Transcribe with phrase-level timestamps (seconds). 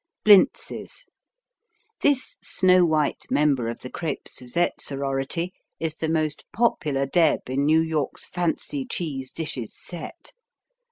[0.25, 1.05] Blintzes
[2.01, 7.65] This snow white member of the crêpes suzette sorority is the most popular deb in
[7.65, 10.31] New York's fancy cheese dishes set.